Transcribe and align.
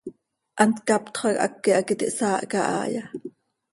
¿Hant 0.59 0.75
captxö 0.87 1.27
hac 1.31 1.35
háqui 1.43 1.69
hac 1.77 1.87
iti 1.93 2.07
hsaahca 2.11 2.59
haaya? 2.71 3.03